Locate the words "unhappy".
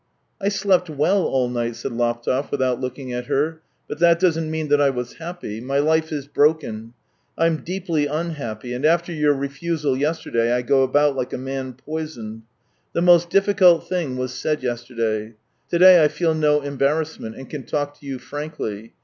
8.07-8.73